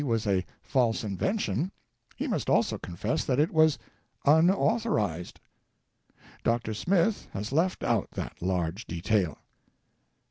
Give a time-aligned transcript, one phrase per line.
[0.03, 1.69] was a "false invention/5
[2.15, 3.77] he must also confess that it was
[4.25, 5.35] "unau thorized"
[6.43, 6.73] Dr.
[6.73, 9.37] Smith has left out that large detail.